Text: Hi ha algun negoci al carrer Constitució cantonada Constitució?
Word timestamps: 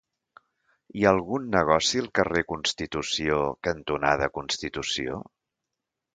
Hi 0.97 1.03
ha 1.03 1.11
algun 1.15 1.45
negoci 1.55 2.01
al 2.05 2.07
carrer 2.21 2.43
Constitució 2.53 3.39
cantonada 3.69 4.31
Constitució? 4.41 5.23